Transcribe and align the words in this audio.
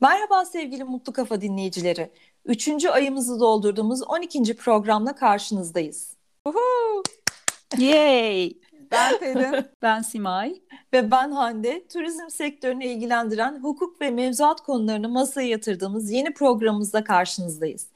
Merhaba 0.00 0.44
sevgili 0.44 0.84
Mutlu 0.84 1.12
Kafa 1.12 1.40
dinleyicileri. 1.40 2.10
Üçüncü 2.44 2.88
ayımızı 2.88 3.40
doldurduğumuz 3.40 4.02
12. 4.02 4.56
programla 4.56 5.14
karşınızdayız. 5.14 6.16
Uhu! 6.44 7.02
Yay! 7.78 8.52
Ben 8.92 9.18
Pelin. 9.18 9.66
ben 9.82 10.02
Simay. 10.02 10.62
Ve 10.92 11.10
ben 11.10 11.30
Hande. 11.30 11.86
Turizm 11.88 12.28
sektörünü 12.30 12.84
ilgilendiren 12.84 13.62
hukuk 13.62 14.00
ve 14.00 14.10
mevzuat 14.10 14.60
konularını 14.60 15.08
masaya 15.08 15.48
yatırdığımız 15.48 16.10
yeni 16.10 16.34
programımızda 16.34 17.04
karşınızdayız. 17.04 17.86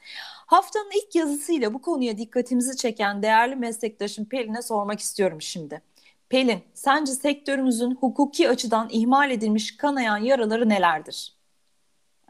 Haftanın 0.45 0.91
ilk 1.03 1.15
yazısıyla 1.15 1.73
bu 1.73 1.81
konuya 1.81 2.17
dikkatimizi 2.17 2.77
çeken 2.77 3.23
değerli 3.23 3.55
meslektaşım 3.55 4.25
Pelin'e 4.25 4.61
sormak 4.61 4.99
istiyorum 4.99 5.41
şimdi. 5.41 5.81
Pelin, 6.29 6.59
sence 6.73 7.11
sektörümüzün 7.11 7.95
hukuki 7.95 8.49
açıdan 8.49 8.89
ihmal 8.91 9.31
edilmiş 9.31 9.77
kanayan 9.77 10.17
yaraları 10.17 10.69
nelerdir? 10.69 11.40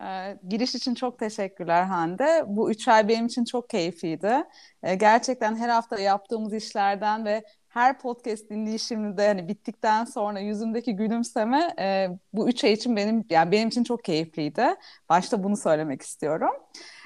Ee, 0.04 0.38
giriş 0.50 0.76
için 0.76 0.96
çok 0.96 1.20
teşekkürler 1.20 1.84
Hande. 1.84 2.44
Bu 2.48 2.72
üç 2.72 2.88
ay 2.88 3.08
benim 3.08 3.26
için 3.26 3.46
çok 3.46 3.70
keyifliydi. 3.70 4.44
Ee, 4.84 4.96
gerçekten 4.96 5.56
her 5.56 5.70
hafta 5.70 6.00
yaptığımız 6.00 6.54
işlerden 6.54 7.26
ve 7.26 7.44
her 7.70 8.00
podcast 8.00 8.50
dinleyişimde 8.50 9.28
hani 9.28 9.48
bittikten 9.48 10.06
sonra 10.06 10.40
yüzümdeki 10.40 10.96
gülümseme 10.96 11.76
e, 11.80 12.08
bu 12.34 12.50
üç 12.50 12.64
ay 12.64 12.74
için 12.74 12.96
benim 12.96 13.26
yani 13.30 13.52
benim 13.52 13.68
için 13.68 13.84
çok 13.84 14.04
keyifliydi. 14.04 14.76
Başta 15.10 15.44
bunu 15.44 15.58
söylemek 15.58 16.02
istiyorum. 16.02 16.52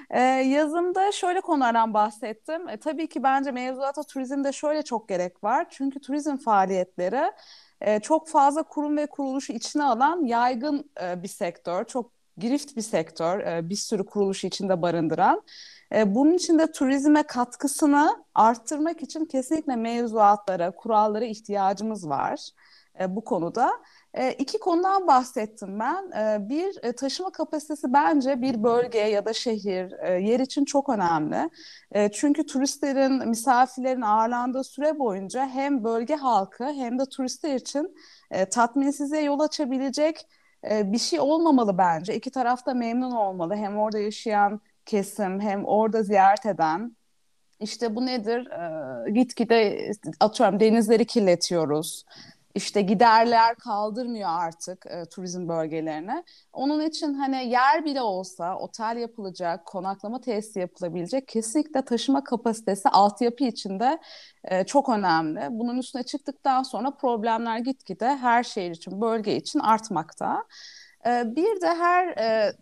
E, 0.09 0.21
yazımda 0.21 1.11
şöyle 1.11 1.41
konulardan 1.41 1.93
bahsettim. 1.93 2.69
E, 2.69 2.77
tabii 2.77 3.09
ki 3.09 3.23
bence 3.23 3.51
mevzuata 3.51 4.03
turizmde 4.03 4.51
şöyle 4.51 4.81
çok 4.81 5.09
gerek 5.09 5.43
var. 5.43 5.67
Çünkü 5.69 6.01
turizm 6.01 6.37
faaliyetleri 6.37 7.31
e, 7.81 7.99
çok 7.99 8.29
fazla 8.29 8.63
kurum 8.63 8.97
ve 8.97 9.05
kuruluşu 9.07 9.53
içine 9.53 9.83
alan 9.83 10.25
yaygın 10.25 10.91
e, 11.01 11.23
bir 11.23 11.27
sektör. 11.27 11.85
Çok 11.85 12.14
girift 12.37 12.77
bir 12.77 12.81
sektör, 12.81 13.39
e, 13.39 13.69
bir 13.69 13.75
sürü 13.75 14.05
kuruluşu 14.05 14.47
içinde 14.47 14.81
barındıran. 14.81 15.41
E, 15.95 16.15
bunun 16.15 16.33
için 16.33 16.59
de 16.59 16.71
turizme 16.71 17.23
katkısını 17.23 18.23
arttırmak 18.35 19.03
için 19.03 19.25
kesinlikle 19.25 19.75
mevzuatlara, 19.75 20.71
kurallara 20.71 21.25
ihtiyacımız 21.25 22.09
var 22.09 22.49
e, 22.99 23.15
bu 23.15 23.23
konuda. 23.23 23.71
İki 24.37 24.59
konudan 24.59 25.07
bahsettim 25.07 25.79
ben. 25.79 26.11
Bir, 26.49 26.93
taşıma 26.93 27.31
kapasitesi 27.31 27.93
bence 27.93 28.41
bir 28.41 28.63
bölge 28.63 28.99
ya 28.99 29.25
da 29.25 29.33
şehir, 29.33 30.17
yer 30.19 30.39
için 30.39 30.65
çok 30.65 30.89
önemli. 30.89 31.49
Çünkü 32.13 32.45
turistlerin, 32.45 33.29
misafirlerin 33.29 34.01
ağırlandığı 34.01 34.63
süre 34.63 34.99
boyunca 34.99 35.47
hem 35.47 35.83
bölge 35.83 36.15
halkı 36.15 36.63
hem 36.63 36.99
de 36.99 37.05
turistler 37.05 37.55
için 37.55 37.95
tatminsizliğe 38.51 39.23
yol 39.23 39.39
açabilecek 39.39 40.27
bir 40.63 40.97
şey 40.97 41.19
olmamalı 41.19 41.77
bence. 41.77 42.15
İki 42.15 42.31
taraf 42.31 42.65
da 42.65 42.73
memnun 42.73 43.11
olmalı. 43.11 43.55
Hem 43.55 43.77
orada 43.77 43.99
yaşayan 43.99 44.61
kesim 44.85 45.39
hem 45.39 45.65
orada 45.65 46.03
ziyaret 46.03 46.45
eden. 46.45 46.95
İşte 47.59 47.95
bu 47.95 48.05
nedir? 48.05 48.47
E, 49.07 49.11
gitgide 49.11 49.91
atıyorum 50.19 50.59
denizleri 50.59 51.05
kirletiyoruz. 51.05 52.05
İşte 52.55 52.81
giderler 52.81 53.55
kaldırmıyor 53.55 54.29
artık 54.29 54.85
e, 54.85 55.05
turizm 55.05 55.47
bölgelerine. 55.47 56.23
Onun 56.53 56.81
için 56.81 57.13
hani 57.13 57.49
yer 57.49 57.85
bile 57.85 58.01
olsa 58.01 58.57
otel 58.57 58.97
yapılacak, 58.97 59.65
konaklama 59.65 60.21
tesisi 60.21 60.59
yapılabilecek 60.59 61.27
kesinlikle 61.27 61.85
taşıma 61.85 62.23
kapasitesi 62.23 62.89
altyapı 62.89 63.43
içinde 63.43 63.99
e, 64.43 64.63
çok 64.65 64.89
önemli. 64.89 65.47
Bunun 65.51 65.77
üstüne 65.77 66.03
çıktıktan 66.03 66.63
sonra 66.63 66.91
problemler 66.91 67.59
gitgide 67.59 68.17
her 68.17 68.43
şehir 68.43 68.71
için, 68.71 69.01
bölge 69.01 69.35
için 69.35 69.59
artmakta. 69.59 70.45
E, 71.07 71.35
bir 71.35 71.61
de 71.61 71.67
her 71.67 72.07
e, 72.07 72.53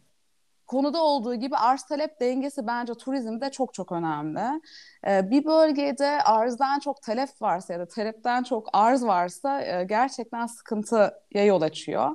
konuda 0.74 1.04
olduğu 1.04 1.36
gibi 1.36 1.58
arz 1.58 1.84
talep 1.84 2.20
dengesi 2.20 2.68
bence 2.68 2.94
turizmde 2.94 3.52
çok 3.52 3.74
çok 3.74 3.92
önemli. 3.92 4.62
Ee, 5.08 5.30
bir 5.32 5.46
bölgede 5.46 6.22
arzdan 6.24 6.80
çok 6.80 7.02
talep 7.02 7.30
varsa 7.42 7.74
ya 7.74 7.80
da 7.80 7.88
talepten 7.88 8.44
çok 8.44 8.70
arz 8.74 9.04
varsa 9.06 9.62
e, 9.62 9.84
gerçekten 9.84 10.46
sıkıntıya 10.46 11.46
yol 11.46 11.62
açıyor. 11.62 12.12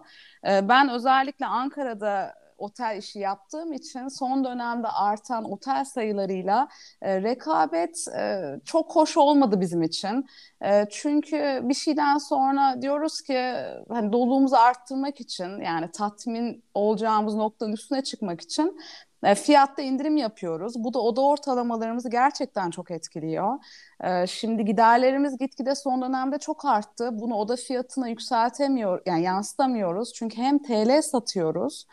Ee, 0.48 0.68
ben 0.68 0.88
özellikle 0.88 1.46
Ankara'da 1.46 2.34
otel 2.58 2.96
işi 2.98 3.18
yaptığım 3.18 3.72
için 3.72 4.08
son 4.08 4.44
dönemde 4.44 4.88
artan 4.88 5.44
otel 5.44 5.84
sayılarıyla 5.84 6.68
e, 7.02 7.22
rekabet 7.22 8.08
e, 8.16 8.42
çok 8.64 8.96
hoş 8.96 9.16
olmadı 9.16 9.60
bizim 9.60 9.82
için. 9.82 10.26
E, 10.64 10.84
çünkü 10.90 11.60
bir 11.62 11.74
şeyden 11.74 12.18
sonra 12.18 12.82
diyoruz 12.82 13.22
ki 13.22 13.54
hani 13.88 14.12
doluluğumuzu 14.12 14.56
arttırmak 14.56 15.20
için 15.20 15.60
yani 15.60 15.90
tatmin 15.90 16.64
olacağımız 16.74 17.34
noktanın 17.34 17.72
üstüne 17.72 18.02
çıkmak 18.02 18.40
için 18.40 18.78
e, 19.22 19.34
fiyatta 19.34 19.82
indirim 19.82 20.16
yapıyoruz. 20.16 20.74
Bu 20.76 20.94
da 20.94 20.98
oda 20.98 21.20
ortalamalarımızı 21.20 22.10
gerçekten 22.10 22.70
çok 22.70 22.90
etkiliyor. 22.90 23.58
E, 24.04 24.26
şimdi 24.26 24.64
giderlerimiz 24.64 25.38
gitgide 25.38 25.74
son 25.74 26.02
dönemde 26.02 26.38
çok 26.38 26.64
arttı. 26.64 27.10
Bunu 27.12 27.34
oda 27.34 27.56
fiyatına 27.56 28.08
yükseltemiyor, 28.08 29.02
yani 29.06 29.22
yansıtamıyoruz. 29.22 30.12
Çünkü 30.14 30.36
hem 30.36 30.58
TL 30.58 31.02
satıyoruz 31.02 31.86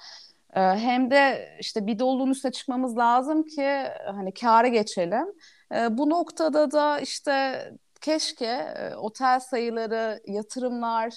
hem 0.55 1.11
de 1.11 1.49
işte 1.59 1.87
bir 1.87 1.99
dolunun 1.99 2.31
üstüne 2.31 2.51
çıkmamız 2.51 2.97
lazım 2.97 3.43
ki 3.43 3.83
hani 4.05 4.33
kâra 4.33 4.67
geçelim. 4.67 5.27
Ee, 5.75 5.97
bu 5.97 6.09
noktada 6.09 6.71
da 6.71 6.99
işte 6.99 7.59
keşke 8.01 8.45
e, 8.45 8.95
otel 8.95 9.39
sayıları, 9.39 10.19
yatırımlar 10.27 11.13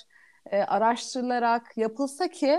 e, 0.50 0.62
araştırılarak 0.62 1.76
yapılsa 1.76 2.28
ki 2.28 2.58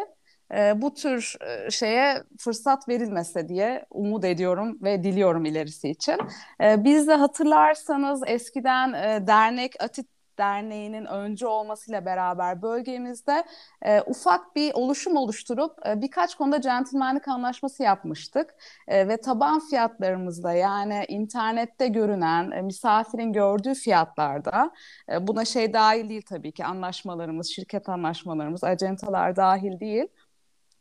e, 0.56 0.82
bu 0.82 0.94
tür 0.94 1.36
şeye 1.70 2.24
fırsat 2.40 2.90
verilmese 2.90 3.50
diye 3.50 3.86
umut 3.90 4.26
ediyorum 4.26 4.78
ve 4.82 5.04
diliyorum 5.04 5.46
ilerisi 5.46 5.90
için. 5.90 6.18
Biz 6.62 7.08
de 7.08 7.14
hatırlarsanız 7.14 8.22
eskiden 8.28 8.94
dernek, 9.28 9.84
atit 9.84 10.19
Derneği'nin 10.40 11.06
öncü 11.06 11.46
olmasıyla 11.46 12.06
beraber 12.06 12.62
bölgemizde 12.62 13.44
e, 13.82 14.02
ufak 14.02 14.56
bir 14.56 14.74
oluşum 14.74 15.18
oluşturup 15.18 15.88
e, 15.88 16.02
birkaç 16.02 16.36
konuda 16.36 16.62
centilmenlik 16.62 17.28
anlaşması 17.28 17.84
yapmıştık. 17.84 18.56
E, 18.88 19.08
ve 19.08 19.18
taban 19.18 19.60
fiyatlarımızda 19.60 20.54
yani 20.54 21.06
internette 21.08 21.88
görünen, 21.88 22.52
e, 22.52 22.62
misafirin 22.62 23.34
gördüğü 23.34 23.74
fiyatlarda 23.74 24.72
e, 25.12 25.28
buna 25.28 25.46
şey 25.46 25.74
dahil 25.74 26.10
değil 26.10 26.26
tabii 26.30 26.52
ki 26.52 26.66
anlaşmalarımız, 26.66 27.48
şirket 27.48 27.90
anlaşmalarımız, 27.90 28.64
acentalar 28.64 29.36
dahil 29.36 29.80
değil 29.80 30.08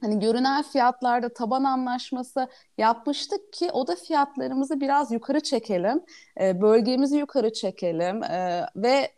hani 0.00 0.20
görünen 0.20 0.62
fiyatlarda 0.62 1.32
taban 1.32 1.64
anlaşması 1.64 2.48
yapmıştık 2.78 3.52
ki 3.52 3.70
o 3.72 3.86
da 3.86 3.96
fiyatlarımızı 3.96 4.80
biraz 4.80 5.12
yukarı 5.12 5.40
çekelim, 5.40 6.02
e, 6.40 6.60
bölgemizi 6.60 7.16
yukarı 7.16 7.52
çekelim 7.52 8.22
e, 8.22 8.66
ve 8.76 9.17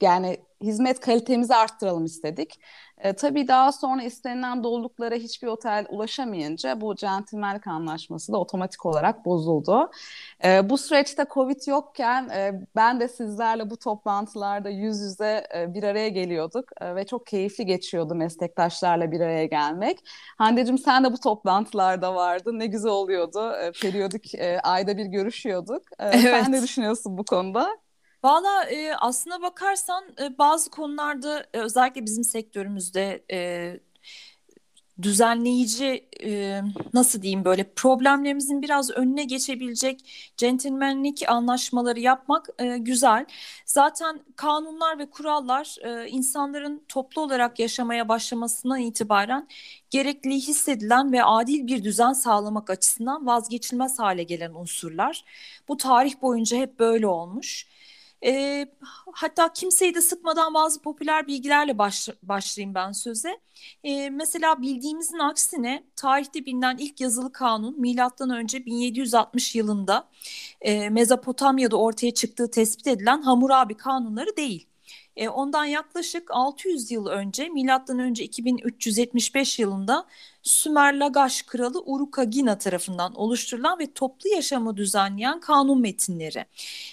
yani 0.00 0.36
hizmet 0.62 1.00
kalitemizi 1.00 1.54
arttıralım 1.54 2.04
istedik. 2.04 2.60
E, 2.98 3.12
tabii 3.12 3.48
daha 3.48 3.72
sonra 3.72 4.02
istenilen 4.02 4.64
doluluklara 4.64 5.14
hiçbir 5.14 5.48
otel 5.48 5.86
ulaşamayınca 5.90 6.80
bu 6.80 6.96
centilmenlik 6.96 7.66
anlaşması 7.66 8.32
da 8.32 8.38
otomatik 8.38 8.86
olarak 8.86 9.24
bozuldu. 9.24 9.90
E, 10.44 10.70
bu 10.70 10.78
süreçte 10.78 11.26
Covid 11.34 11.60
yokken 11.66 12.28
e, 12.28 12.60
ben 12.76 13.00
de 13.00 13.08
sizlerle 13.08 13.70
bu 13.70 13.76
toplantılarda 13.76 14.68
yüz 14.70 15.00
yüze 15.00 15.46
e, 15.56 15.74
bir 15.74 15.82
araya 15.82 16.08
geliyorduk 16.08 16.64
e, 16.80 16.94
ve 16.94 17.06
çok 17.06 17.26
keyifli 17.26 17.66
geçiyordu 17.66 18.14
meslektaşlarla 18.14 19.12
bir 19.12 19.20
araya 19.20 19.46
gelmek. 19.46 19.98
Hande'cim 20.38 20.78
sen 20.78 21.04
de 21.04 21.12
bu 21.12 21.18
toplantılarda 21.18 22.14
vardın. 22.14 22.58
Ne 22.58 22.66
güzel 22.66 22.92
oluyordu. 22.92 23.52
E, 23.52 23.72
periyodik 23.82 24.34
e, 24.34 24.60
ayda 24.60 24.96
bir 24.96 25.06
görüşüyorduk. 25.06 25.82
E, 25.98 26.06
evet. 26.06 26.44
Sen 26.44 26.52
ne 26.52 26.62
düşünüyorsun 26.62 27.18
bu 27.18 27.24
konuda? 27.24 27.68
Valla 28.24 28.64
e, 28.64 28.94
aslına 28.94 29.42
bakarsan 29.42 30.04
e, 30.20 30.38
bazı 30.38 30.70
konularda 30.70 31.46
e, 31.54 31.58
özellikle 31.58 32.04
bizim 32.06 32.24
sektörümüzde 32.24 33.24
e, 33.32 33.80
düzenleyici 35.02 36.08
e, 36.24 36.60
nasıl 36.94 37.22
diyeyim 37.22 37.44
böyle 37.44 37.72
problemlerimizin 37.76 38.62
biraz 38.62 38.90
önüne 38.90 39.24
geçebilecek 39.24 40.00
centilmenlik 40.36 41.24
anlaşmaları 41.28 42.00
yapmak 42.00 42.48
e, 42.58 42.78
güzel. 42.78 43.26
Zaten 43.66 44.20
kanunlar 44.36 44.98
ve 44.98 45.10
kurallar 45.10 45.76
e, 45.82 46.08
insanların 46.08 46.84
toplu 46.88 47.22
olarak 47.22 47.58
yaşamaya 47.58 48.08
başlamasından 48.08 48.80
itibaren 48.80 49.48
gerekli 49.90 50.34
hissedilen 50.34 51.12
ve 51.12 51.24
adil 51.24 51.66
bir 51.66 51.84
düzen 51.84 52.12
sağlamak 52.12 52.70
açısından 52.70 53.26
vazgeçilmez 53.26 53.98
hale 53.98 54.22
gelen 54.22 54.54
unsurlar. 54.54 55.24
Bu 55.68 55.76
tarih 55.76 56.22
boyunca 56.22 56.56
hep 56.56 56.78
böyle 56.78 57.06
olmuş. 57.06 57.66
E, 58.24 58.66
hatta 59.12 59.52
kimseyi 59.52 59.94
de 59.94 60.00
sıkmadan 60.00 60.54
bazı 60.54 60.82
popüler 60.82 61.26
bilgilerle 61.26 61.78
baş, 61.78 62.08
başlayayım 62.22 62.74
ben 62.74 62.92
söze. 62.92 63.40
E, 63.84 64.10
mesela 64.10 64.62
bildiğimizin 64.62 65.18
aksine 65.18 65.84
tarihte 65.96 66.46
bilinen 66.46 66.76
ilk 66.78 67.00
yazılı 67.00 67.32
kanun 67.32 67.80
milattan 67.80 68.30
önce 68.30 68.66
1760 68.66 69.54
yılında 69.54 70.08
e, 70.60 70.90
Mezopotamya'da 70.90 71.76
ortaya 71.76 72.14
çıktığı 72.14 72.50
tespit 72.50 72.86
edilen 72.86 73.22
Hammurabi 73.22 73.76
kanunları 73.76 74.36
değil. 74.36 74.69
E, 75.20 75.28
ondan 75.28 75.64
yaklaşık 75.64 76.30
600 76.30 76.90
yıl 76.90 77.06
önce 77.06 77.48
milattan 77.48 77.98
önce 77.98 78.24
2375 78.24 79.58
yılında 79.58 80.06
Sümer 80.42 80.98
Lagash 80.98 81.42
kralı 81.42 81.82
Urukagina 81.86 82.58
tarafından 82.58 83.14
oluşturulan 83.14 83.78
ve 83.78 83.92
toplu 83.92 84.30
yaşamı 84.30 84.76
düzenleyen 84.76 85.40
kanun 85.40 85.80
metinleri. 85.80 86.44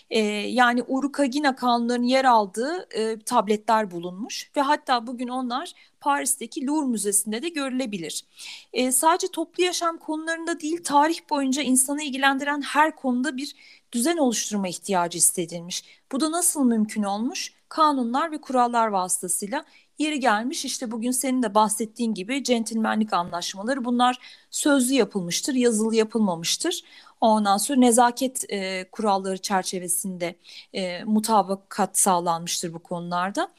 E, 0.10 0.20
yani 0.30 0.84
Urukagina 0.88 1.56
kanunlarının 1.56 2.06
yer 2.06 2.26
aldığı 2.26 2.88
e, 2.92 3.20
tabletler 3.20 3.92
bulunmuş 3.92 4.52
ve 4.58 4.62
hatta 4.62 5.08
bugün 5.08 5.28
onlar 5.28 5.74
Paris'teki 6.00 6.68
Louvre 6.68 6.88
Müzesi'nde 6.88 7.42
de 7.42 7.50
görülebilir. 7.50 8.26
E, 8.74 8.92
sadece 8.92 9.28
toplu 9.28 9.64
yaşam 9.64 9.98
konularında 9.98 10.60
değil 10.60 10.84
tarih 10.84 11.20
boyunca 11.30 11.62
insanı 11.62 12.04
ilgilendiren 12.04 12.62
her 12.62 12.96
konuda 12.96 13.38
bir 13.38 13.56
düzen 13.92 14.18
oluşturma 14.18 14.68
ihtiyacı 14.68 15.18
hissedilmiş. 15.18 15.84
Bu 16.12 16.20
da 16.20 16.32
nasıl 16.32 16.66
mümkün 16.66 17.04
olmuş? 17.04 17.57
Kanunlar 17.70 18.32
ve 18.32 18.42
kurallar 18.42 18.88
vasıtasıyla 18.88 19.66
yeri 19.98 20.20
gelmiş 20.20 20.66
işte 20.66 20.92
bugün 20.92 21.12
senin 21.12 21.44
de 21.44 21.56
bahsettiğin 21.56 22.14
gibi 22.14 22.44
centilmenlik 22.44 23.14
anlaşmaları 23.14 23.86
bunlar 23.86 24.18
sözlü 24.52 24.94
yapılmıştır, 24.94 25.54
yazılı 25.54 25.96
yapılmamıştır. 25.96 26.84
Ondan 27.22 27.58
sonra 27.58 27.80
nezaket 27.80 28.46
e, 28.50 28.90
kuralları 28.92 29.38
çerçevesinde 29.38 30.36
e, 30.74 31.04
mutabakat 31.04 31.98
sağlanmıştır 31.98 32.74
bu 32.74 32.80
konularda. 32.80 33.52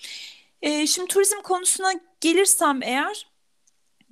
E, 0.63 0.87
şimdi 0.87 1.09
turizm 1.09 1.41
konusuna 1.43 1.93
gelirsem 2.21 2.83
eğer 2.83 3.27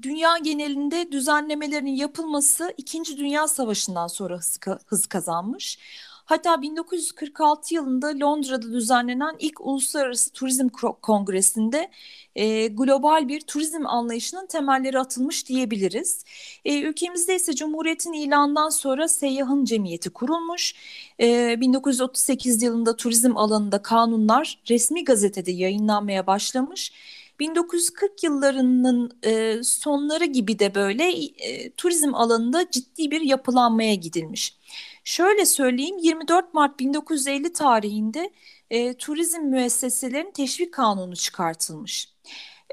dünya 0.03 0.39
genelinde 0.39 1.13
düzenlemelerin 1.13 1.87
yapılması 1.87 2.75
İkinci 2.77 3.19
Dünya 3.19 3.49
Savaşı'ndan 3.49 4.07
sonra 4.07 4.37
hız, 4.37 4.59
hız 4.87 5.07
kazanmış. 5.07 5.79
Hatta 6.27 6.63
1946 6.63 7.75
yılında 7.75 8.07
Londra'da 8.21 8.73
düzenlenen 8.73 9.37
ilk 9.39 9.61
Uluslararası 9.61 10.33
Turizm 10.33 10.69
Kongresi'nde 11.03 11.91
e, 12.37 12.67
global 12.67 13.29
bir 13.29 13.41
turizm 13.41 13.87
anlayışının 13.87 14.47
temelleri 14.47 14.99
atılmış 14.99 15.49
diyebiliriz. 15.49 16.25
E, 16.65 16.81
ülkemizde 16.81 17.37
ise 17.37 17.55
Cumhuriyet'in 17.55 18.13
ilanından 18.13 18.69
sonra 18.69 19.09
Seyyahın 19.09 19.65
Cemiyeti 19.65 20.11
kurulmuş. 20.11 20.75
E, 21.21 21.61
1938 21.61 22.63
yılında 22.63 22.97
turizm 22.97 23.37
alanında 23.37 23.83
kanunlar 23.83 24.59
resmi 24.71 25.05
gazetede 25.05 25.53
yayınlanmaya 25.53 26.27
başlamış. 26.27 26.93
1940 27.41 28.23
yıllarının 28.25 29.19
e, 29.25 29.63
sonları 29.63 30.25
gibi 30.25 30.59
de 30.59 30.75
böyle 30.75 31.11
e, 31.23 31.71
turizm 31.71 32.15
alanında 32.15 32.71
ciddi 32.71 33.11
bir 33.11 33.21
yapılanmaya 33.21 33.95
gidilmiş. 33.95 34.56
Şöyle 35.07 35.47
söyleyeyim 35.47 35.99
24 35.99 36.55
Mart 36.55 36.79
1950 36.81 37.53
tarihinde 37.53 38.31
e, 38.71 38.95
turizm 38.97 39.41
müesseselerinin 39.41 40.33
teşvik 40.33 40.75
kanunu 40.75 41.17
çıkartılmış. 41.17 42.15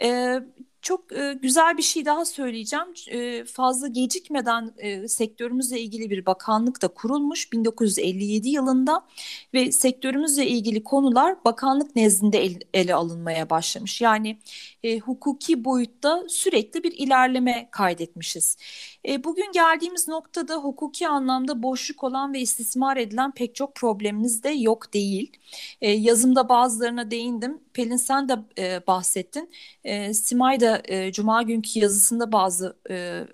E, 0.04 0.40
çok 0.84 1.12
e, 1.12 1.34
güzel 1.42 1.78
bir 1.78 1.84
şey 1.84 2.06
daha 2.06 2.26
söyleyeceğim. 2.26 2.86
E, 3.08 3.46
fazla 3.46 3.88
gecikmeden 3.88 4.74
e, 4.78 5.08
sektörümüzle 5.08 5.80
ilgili 5.80 6.10
bir 6.10 6.26
bakanlık 6.26 6.82
da 6.82 6.88
kurulmuş 6.88 7.54
1957 7.54 8.50
yılında 8.50 9.06
ve 9.54 9.72
sektörümüzle 9.72 10.48
ilgili 10.48 10.84
konular 10.84 11.46
bakanlık 11.46 11.96
nezdinde 11.96 12.44
el, 12.44 12.60
ele 12.74 12.96
alınmaya 12.96 13.50
başlamış. 13.50 14.02
Yani 14.02 14.38
e, 14.84 15.00
hukuki 15.00 15.66
boyutta 15.66 16.24
sürekli 16.28 16.84
bir 16.84 16.92
ilerleme 16.92 17.68
kaydetmişiz. 17.72 18.58
E, 19.08 19.24
bugün 19.24 19.52
geldiğimiz 19.52 20.08
noktada 20.08 20.56
hukuki 20.56 21.08
anlamda 21.08 21.64
boşluk 21.64 22.04
olan 22.04 22.34
ve 22.34 22.40
istismar 22.40 22.98
edilen 22.98 23.32
pek 23.32 23.56
çok 23.56 23.76
problemimiz 23.76 24.44
de 24.44 24.50
yok 24.50 24.94
değil. 24.94 25.32
E, 25.82 25.92
yazımda 25.92 26.50
bazılarına 26.50 27.12
değindim. 27.12 27.60
Pelin 27.74 27.98
sen 27.98 28.30
de 28.30 28.36
e, 28.58 28.88
bahsettin. 28.88 29.50
E, 29.84 30.14
Simay 30.14 30.60
da 30.60 30.73
e, 30.88 31.12
Cuma 31.12 31.42
günkü 31.42 31.80
yazısında 31.80 32.32
bazı 32.32 32.78
e, 32.90 33.28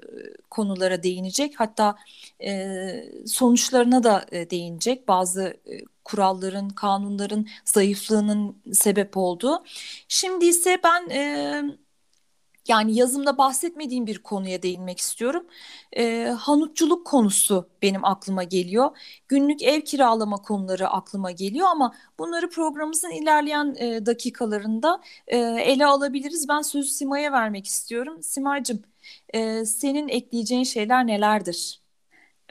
konulara 0.49 1.03
değinecek. 1.03 1.59
Hatta 1.59 1.95
e, 2.43 3.11
sonuçlarına 3.27 4.03
da 4.03 4.25
e, 4.31 4.49
değinecek. 4.49 5.07
Bazı 5.07 5.43
e, 5.43 5.81
kuralların, 6.03 6.69
kanunların 6.69 7.47
zayıflığının 7.65 8.55
sebep 8.73 9.17
olduğu. 9.17 9.63
Şimdi 10.07 10.45
ise 10.45 10.77
ben... 10.83 11.09
E, 11.09 11.63
yani 12.69 12.95
yazımda 12.95 13.37
bahsetmediğim 13.37 14.07
bir 14.07 14.19
konuya 14.23 14.61
değinmek 14.63 14.99
istiyorum. 14.99 15.47
E, 15.97 16.25
hanutçuluk 16.39 17.07
konusu 17.07 17.69
benim 17.81 18.05
aklıma 18.05 18.43
geliyor. 18.43 18.97
Günlük 19.27 19.63
ev 19.63 19.81
kiralama 19.81 20.37
konuları 20.41 20.87
aklıma 20.89 21.31
geliyor 21.31 21.67
ama 21.67 21.95
bunları 22.19 22.49
programımızın 22.49 23.09
ilerleyen 23.11 23.75
e, 23.79 24.05
dakikalarında 24.05 25.01
e, 25.27 25.37
ele 25.37 25.85
alabiliriz. 25.85 26.47
Ben 26.49 26.61
sözü 26.61 26.89
Sima'ya 26.89 27.31
vermek 27.31 27.65
istiyorum. 27.67 28.23
Sima'cığım 28.23 28.81
e, 29.33 29.65
senin 29.65 30.07
ekleyeceğin 30.09 30.63
şeyler 30.63 31.07
nelerdir? 31.07 31.88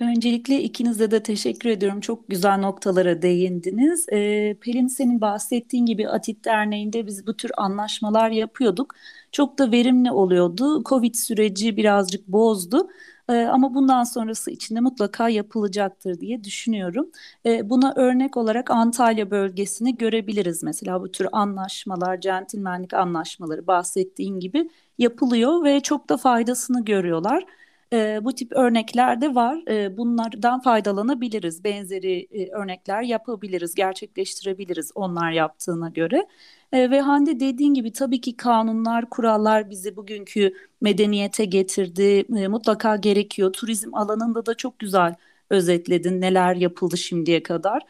Öncelikle 0.01 0.63
ikinize 0.63 1.11
de 1.11 1.23
teşekkür 1.23 1.69
ediyorum. 1.71 2.01
Çok 2.01 2.29
güzel 2.29 2.59
noktalara 2.59 3.23
değindiniz. 3.23 4.07
Ee, 4.13 4.57
Pelin 4.61 4.87
senin 4.87 5.21
bahsettiğin 5.21 5.87
gibi 5.87 6.09
Atit 6.09 6.45
Derneği'nde 6.45 7.07
biz 7.07 7.27
bu 7.27 7.37
tür 7.37 7.51
anlaşmalar 7.57 8.31
yapıyorduk. 8.31 8.95
Çok 9.33 9.59
da 9.59 9.73
verimli 9.73 10.11
oluyordu. 10.11 10.83
Covid 10.85 11.15
süreci 11.15 11.77
birazcık 11.77 12.29
bozdu. 12.29 12.89
Ee, 13.29 13.33
ama 13.33 13.75
bundan 13.75 14.05
sonrası 14.05 14.51
içinde 14.51 14.81
mutlaka 14.81 15.29
yapılacaktır 15.29 16.21
diye 16.21 16.45
düşünüyorum. 16.45 17.11
Ee, 17.47 17.71
buna 17.71 17.93
örnek 17.97 18.37
olarak 18.37 18.71
Antalya 18.71 19.31
bölgesini 19.31 19.97
görebiliriz. 19.97 20.63
Mesela 20.63 21.01
bu 21.03 21.13
tür 21.13 21.29
anlaşmalar, 21.33 22.21
centilmenlik 22.21 22.95
anlaşmaları 22.95 23.67
bahsettiğin 23.67 24.41
gibi 24.41 24.71
yapılıyor 24.99 25.65
ve 25.65 25.81
çok 25.81 26.09
da 26.09 26.17
faydasını 26.17 26.85
görüyorlar. 26.85 27.45
E, 27.93 28.25
bu 28.25 28.35
tip 28.35 28.53
örnekler 28.53 29.21
de 29.21 29.35
var. 29.35 29.63
E, 29.71 29.97
bunlardan 29.97 30.61
faydalanabiliriz. 30.61 31.65
Benzeri 31.65 32.29
e, 32.33 32.51
örnekler 32.53 33.03
yapabiliriz, 33.03 33.75
gerçekleştirebiliriz 33.75 34.91
onlar 34.95 35.33
yaptığına 35.33 35.89
göre. 35.89 36.27
E, 36.73 36.91
ve 36.91 37.01
Hande 37.01 37.41
dediğin 37.41 37.75
gibi 37.75 37.93
tabii 37.93 38.21
ki 38.21 38.37
kanunlar, 38.37 39.11
kurallar 39.11 39.71
bizi 39.71 39.97
bugünkü 39.97 40.55
medeniyete 40.81 41.45
getirdi. 41.45 42.25
E, 42.37 42.49
mutlaka 42.49 42.97
gerekiyor. 42.97 43.53
Turizm 43.53 43.95
alanında 43.95 44.47
da 44.47 44.55
çok 44.55 44.79
güzel 44.79 45.15
özetledin 45.51 46.21
neler 46.21 46.55
yapıldı 46.55 46.99
şimdiye 46.99 47.43
kadar. 47.43 47.83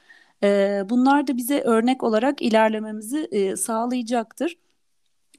E, 0.43 0.83
bunlar 0.91 1.27
da 1.27 1.37
bize 1.37 1.61
örnek 1.61 2.03
olarak 2.05 2.43
ilerlememizi 2.43 3.29
e, 3.33 3.57
sağlayacaktır. 3.57 4.57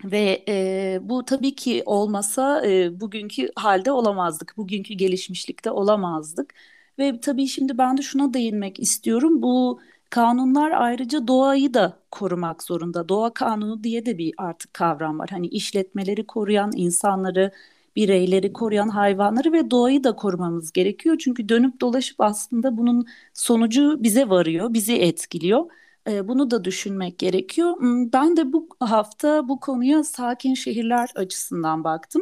Ve 0.04 0.44
e, 0.48 1.00
bu 1.02 1.26
tabii 1.26 1.56
ki 1.56 1.84
olmasa 1.86 2.66
e, 2.68 3.00
bugünkü 3.00 3.50
halde 3.56 3.92
olamazdık, 3.92 4.54
bugünkü 4.58 4.94
gelişmişlikte 4.94 5.72
olamazdık. 5.72 6.54
Ve 7.00 7.20
tabii 7.22 7.48
şimdi 7.48 7.78
ben 7.78 7.98
de 7.98 8.02
şuna 8.02 8.34
değinmek 8.34 8.80
istiyorum. 8.80 9.42
Bu 9.42 9.82
kanunlar 10.10 10.72
ayrıca 10.72 11.28
doğayı 11.28 11.74
da 11.74 12.00
korumak 12.12 12.64
zorunda. 12.64 13.10
Doğa 13.10 13.34
kanunu 13.34 13.84
diye 13.84 14.06
de 14.06 14.18
bir 14.18 14.34
artık 14.38 14.74
kavram 14.74 15.20
var. 15.20 15.30
Hani 15.32 15.48
işletmeleri 15.48 16.28
koruyan 16.28 16.72
insanları, 16.76 17.52
bireyleri 17.96 18.54
koruyan 18.54 18.90
hayvanları 18.90 19.54
ve 19.54 19.72
doğayı 19.72 20.04
da 20.04 20.16
korumamız 20.16 20.72
gerekiyor. 20.72 21.18
Çünkü 21.20 21.50
dönüp 21.50 21.82
dolaşıp 21.82 22.22
aslında 22.22 22.78
bunun 22.78 23.06
sonucu 23.34 24.04
bize 24.04 24.30
varıyor, 24.30 24.74
bizi 24.74 24.96
etkiliyor. 24.98 25.66
E, 26.10 26.28
bunu 26.28 26.52
da 26.52 26.64
düşünmek 26.66 27.20
gerekiyor. 27.20 27.80
Hmm, 27.80 28.14
ben 28.14 28.38
de 28.38 28.54
bu 28.54 28.68
hafta 28.80 29.50
bu 29.50 29.60
konuya 29.60 30.04
sakin 30.04 30.54
şehirler 30.54 31.10
açısından 31.16 31.84
baktım. 31.84 32.22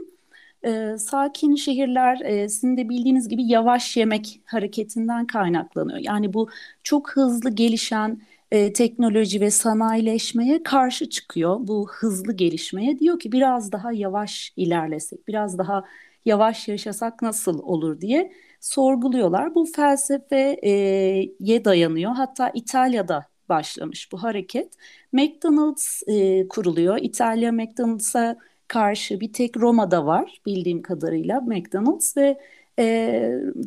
E, 0.65 0.97
sakin 0.99 1.55
şehirler 1.55 2.19
e, 2.21 2.49
sizin 2.49 2.77
de 2.77 2.89
bildiğiniz 2.89 3.27
gibi 3.29 3.43
yavaş 3.47 3.97
yemek 3.97 4.41
hareketinden 4.45 5.27
kaynaklanıyor. 5.27 5.99
Yani 5.99 6.33
bu 6.33 6.49
çok 6.83 7.11
hızlı 7.11 7.49
gelişen 7.49 8.21
e, 8.51 8.73
teknoloji 8.73 9.41
ve 9.41 9.51
sanayileşmeye 9.51 10.63
karşı 10.63 11.09
çıkıyor. 11.09 11.57
Bu 11.67 11.89
hızlı 11.91 12.33
gelişmeye 12.33 12.99
diyor 12.99 13.19
ki 13.19 13.31
biraz 13.31 13.71
daha 13.71 13.91
yavaş 13.91 14.53
ilerlesek, 14.57 15.27
biraz 15.27 15.57
daha 15.57 15.83
yavaş 16.25 16.67
yaşasak 16.67 17.21
nasıl 17.21 17.59
olur 17.59 18.01
diye 18.01 18.33
sorguluyorlar. 18.61 19.55
Bu 19.55 19.65
felsefeye 19.65 21.65
dayanıyor. 21.65 22.11
Hatta 22.15 22.49
İtalya'da 22.49 23.36
başlamış 23.49 24.11
bu 24.11 24.23
hareket. 24.23 24.73
McDonald's 25.11 26.03
e, 26.07 26.47
kuruluyor. 26.47 26.97
İtalya 27.01 27.51
McDonald's'a 27.51 28.37
karşı 28.67 29.19
bir 29.19 29.33
tek 29.33 29.57
Roma'da 29.57 30.05
var 30.05 30.41
bildiğim 30.45 30.81
kadarıyla 30.81 31.41
McDonald's 31.41 32.17
ve 32.17 32.39
e, 32.79 32.85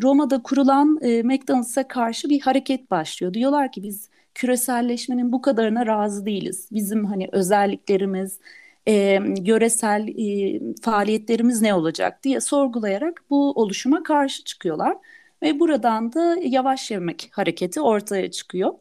Roma'da 0.03 0.43
kurulan 0.43 0.99
e, 1.03 1.23
McDonald's'a 1.23 1.89
karşı 1.89 2.29
bir 2.29 2.41
hareket 2.41 2.91
başlıyor. 2.91 3.35
Diyorlar 3.35 3.73
ki 3.73 3.83
biz 3.83 4.11
küreselleşmenin 4.35 5.33
bu 5.33 5.43
kadarına 5.43 5.87
razı 5.87 6.27
değiliz. 6.27 6.69
Bizim 6.73 7.05
hani 7.05 7.29
özelliklerimiz, 7.33 8.41
e, 8.89 9.21
yöresel 9.43 10.09
e, 10.09 10.61
faaliyetlerimiz 10.83 11.63
ne 11.63 11.75
olacak 11.75 12.25
diye 12.25 12.41
sorgulayarak 12.41 13.23
bu 13.31 13.53
oluşuma 13.53 14.03
karşı 14.03 14.45
çıkıyorlar. 14.45 14.97
Ve 15.43 15.61
buradan 15.61 16.13
da 16.13 16.37
yavaş 16.43 16.91
yemek 16.91 17.29
hareketi 17.33 17.81
ortaya 17.81 18.31
çıkıyor. 18.31 18.73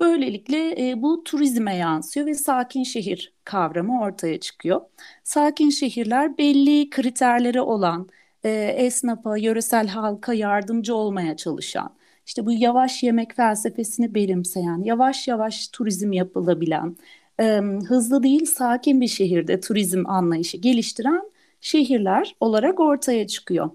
Böylelikle 0.00 0.90
e, 0.90 1.02
bu 1.02 1.24
turizme 1.24 1.76
yansıyor 1.76 2.26
ve 2.26 2.34
sakin 2.34 2.82
şehir 2.84 3.34
kavramı 3.44 4.00
ortaya 4.00 4.40
çıkıyor. 4.40 4.80
Sakin 5.24 5.70
şehirler 5.70 6.38
belli 6.38 6.90
kriterleri 6.90 7.60
olan, 7.60 8.08
e, 8.44 8.50
esnafa, 8.78 9.36
yöresel 9.36 9.88
halka 9.88 10.34
yardımcı 10.34 10.94
olmaya 10.94 11.36
çalışan, 11.36 11.94
işte 12.26 12.46
bu 12.46 12.52
yavaş 12.52 13.02
yemek 13.02 13.34
felsefesini 13.36 14.14
benimseyen, 14.14 14.82
yavaş 14.82 15.28
yavaş 15.28 15.68
turizm 15.68 16.12
yapılabilen, 16.12 16.96
e, 17.40 17.60
hızlı 17.88 18.22
değil 18.22 18.46
sakin 18.46 19.00
bir 19.00 19.08
şehirde 19.08 19.60
turizm 19.60 20.06
anlayışı 20.06 20.56
geliştiren 20.56 21.22
şehirler 21.60 22.36
olarak 22.40 22.80
ortaya 22.80 23.26
çıkıyor. 23.26 23.70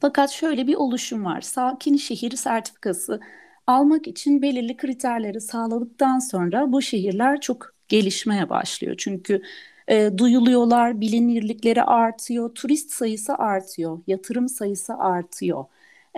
Fakat 0.00 0.30
şöyle 0.30 0.66
bir 0.66 0.74
oluşum 0.74 1.24
var. 1.24 1.40
Sakin 1.40 1.96
şehir 1.96 2.30
sertifikası 2.36 3.20
almak 3.68 4.08
için 4.08 4.42
belirli 4.42 4.76
kriterleri 4.76 5.40
sağladıktan 5.40 6.18
sonra 6.18 6.72
bu 6.72 6.82
şehirler 6.82 7.40
çok 7.40 7.74
gelişmeye 7.88 8.50
başlıyor. 8.50 8.94
Çünkü 8.98 9.42
e, 9.88 10.10
duyuluyorlar, 10.18 11.00
bilinirlikleri 11.00 11.82
artıyor, 11.82 12.54
turist 12.54 12.90
sayısı 12.90 13.34
artıyor, 13.34 13.98
yatırım 14.06 14.48
sayısı 14.48 14.94
artıyor. 14.94 15.64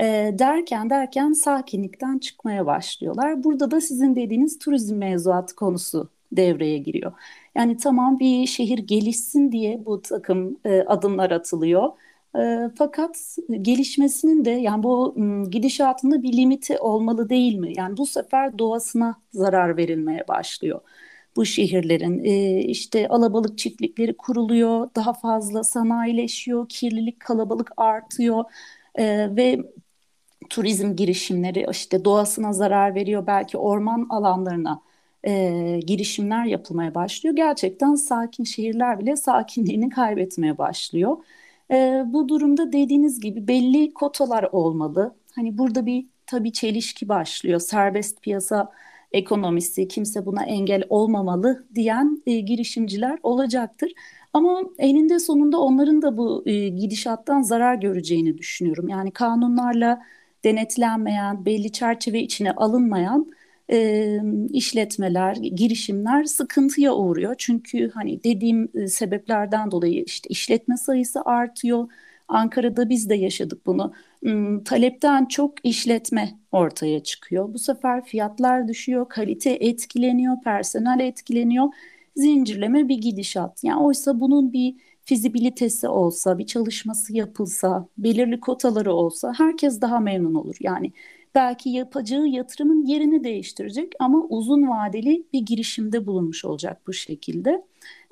E, 0.00 0.04
derken 0.38 0.90
derken 0.90 1.32
sakinlikten 1.32 2.18
çıkmaya 2.18 2.66
başlıyorlar. 2.66 3.44
Burada 3.44 3.70
da 3.70 3.80
sizin 3.80 4.16
dediğiniz 4.16 4.58
turizm 4.58 4.96
mevzuatı 4.96 5.56
konusu 5.56 6.10
devreye 6.32 6.78
giriyor. 6.78 7.12
Yani 7.54 7.76
tamam 7.76 8.18
bir 8.20 8.46
şehir 8.46 8.78
gelişsin 8.78 9.52
diye 9.52 9.86
bu 9.86 10.02
takım 10.02 10.58
e, 10.64 10.80
adımlar 10.82 11.30
atılıyor. 11.30 11.88
E, 12.38 12.70
fakat 12.78 13.36
gelişmesinin 13.62 14.44
de 14.44 14.50
yani 14.50 14.82
bu 14.82 15.14
gidişatında 15.50 16.22
bir 16.22 16.32
limiti 16.32 16.78
olmalı 16.78 17.28
değil 17.28 17.54
mi? 17.56 17.72
Yani 17.76 17.96
bu 17.96 18.06
sefer 18.06 18.58
doğasına 18.58 19.16
zarar 19.32 19.76
verilmeye 19.76 20.28
başlıyor. 20.28 20.80
Bu 21.36 21.44
şehirlerin 21.44 22.24
e, 22.24 22.60
işte 22.60 23.08
alabalık 23.08 23.58
çiftlikleri 23.58 24.16
kuruluyor, 24.16 24.90
daha 24.96 25.12
fazla 25.12 25.64
sanayileşiyor, 25.64 26.68
kirlilik, 26.68 27.20
kalabalık 27.20 27.72
artıyor 27.76 28.44
e, 28.94 29.36
ve 29.36 29.58
turizm 30.50 30.96
girişimleri 30.96 31.66
işte 31.70 32.04
doğasına 32.04 32.52
zarar 32.52 32.94
veriyor, 32.94 33.26
belki 33.26 33.58
orman 33.58 34.06
alanlarına 34.10 34.82
girişimler 35.86 36.44
yapılmaya 36.44 36.94
başlıyor. 36.94 37.36
Gerçekten 37.36 37.94
sakin 37.94 38.44
şehirler 38.44 39.00
bile 39.00 39.16
sakinliğini 39.16 39.88
kaybetmeye 39.90 40.58
başlıyor. 40.58 41.16
E, 41.70 42.02
bu 42.06 42.28
durumda 42.28 42.72
dediğiniz 42.72 43.20
gibi 43.20 43.48
belli 43.48 43.94
kotalar 43.94 44.42
olmalı. 44.52 45.14
Hani 45.34 45.58
burada 45.58 45.86
bir 45.86 46.06
tabii 46.26 46.52
çelişki 46.52 47.08
başlıyor. 47.08 47.60
Serbest 47.60 48.22
piyasa 48.22 48.72
ekonomisi, 49.12 49.88
kimse 49.88 50.26
buna 50.26 50.44
engel 50.44 50.84
olmamalı 50.88 51.66
diyen 51.74 52.22
e, 52.26 52.40
girişimciler 52.40 53.18
olacaktır. 53.22 53.92
Ama 54.32 54.62
eninde 54.78 55.18
sonunda 55.18 55.60
onların 55.60 56.02
da 56.02 56.16
bu 56.16 56.42
e, 56.46 56.68
gidişattan 56.68 57.42
zarar 57.42 57.74
göreceğini 57.74 58.38
düşünüyorum. 58.38 58.88
Yani 58.88 59.10
kanunlarla 59.10 60.02
denetlenmeyen, 60.44 61.44
belli 61.46 61.72
çerçeve 61.72 62.20
içine 62.20 62.52
alınmayan 62.52 63.26
e, 63.72 64.20
işletmeler, 64.50 65.36
girişimler 65.36 66.24
sıkıntıya 66.24 66.94
uğruyor. 66.94 67.34
Çünkü 67.38 67.90
hani 67.94 68.24
dediğim 68.24 68.68
e, 68.74 68.86
sebeplerden 68.88 69.70
dolayı 69.70 70.04
işte 70.04 70.28
işletme 70.28 70.76
sayısı 70.76 71.20
artıyor. 71.24 71.88
Ankara'da 72.28 72.88
biz 72.88 73.10
de 73.10 73.14
yaşadık 73.14 73.66
bunu. 73.66 73.92
Hmm, 74.22 74.64
talepten 74.64 75.24
çok 75.26 75.64
işletme 75.66 76.38
ortaya 76.52 77.02
çıkıyor. 77.02 77.54
Bu 77.54 77.58
sefer 77.58 78.04
fiyatlar 78.04 78.68
düşüyor, 78.68 79.08
kalite 79.08 79.50
etkileniyor, 79.50 80.36
personel 80.44 81.00
etkileniyor. 81.00 81.68
Zincirleme 82.16 82.88
bir 82.88 82.98
gidişat. 82.98 83.64
Yani 83.64 83.82
oysa 83.82 84.20
bunun 84.20 84.52
bir 84.52 84.74
fizibilitesi 85.04 85.88
olsa, 85.88 86.38
bir 86.38 86.46
çalışması 86.46 87.16
yapılsa, 87.16 87.88
belirli 87.98 88.40
kotaları 88.40 88.92
olsa 88.92 89.32
herkes 89.38 89.80
daha 89.80 90.00
memnun 90.00 90.34
olur. 90.34 90.56
Yani 90.60 90.92
belki 91.34 91.70
yapacağı 91.70 92.26
yatırımın 92.26 92.86
yerini 92.86 93.24
değiştirecek 93.24 93.92
ama 93.98 94.26
uzun 94.28 94.68
vadeli 94.68 95.26
bir 95.32 95.40
girişimde 95.40 96.06
bulunmuş 96.06 96.44
olacak 96.44 96.86
bu 96.86 96.92
şekilde. 96.92 97.64